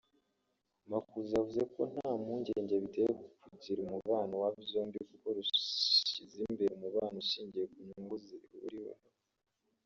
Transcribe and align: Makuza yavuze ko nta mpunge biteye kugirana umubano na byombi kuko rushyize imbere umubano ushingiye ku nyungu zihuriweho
Makuza 0.91 1.31
yavuze 1.37 1.63
ko 1.73 1.81
nta 1.91 2.09
mpunge 2.21 2.51
biteye 2.83 3.11
kugirana 3.43 3.85
umubano 3.89 4.33
na 4.41 4.49
byombi 4.63 4.97
kuko 5.09 5.27
rushyize 5.37 6.37
imbere 6.49 6.71
umubano 6.73 7.15
ushingiye 7.23 7.65
ku 7.71 7.77
nyungu 7.87 8.15
zihuriweho 8.25 9.03